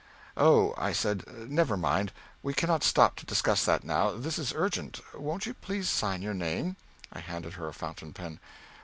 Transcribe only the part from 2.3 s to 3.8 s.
We cannot stop to discuss